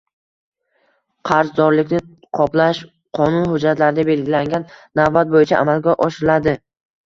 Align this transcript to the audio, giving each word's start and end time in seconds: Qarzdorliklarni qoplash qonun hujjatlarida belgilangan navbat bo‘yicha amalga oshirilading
Qarzdorliklarni 1.29 2.17
qoplash 2.39 2.81
qonun 3.21 3.47
hujjatlarida 3.53 4.09
belgilangan 4.11 4.69
navbat 5.03 5.35
bo‘yicha 5.37 5.61
amalga 5.65 5.99
oshirilading 6.11 6.63